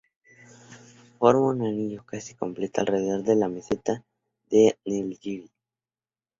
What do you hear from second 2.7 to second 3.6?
alrededor de la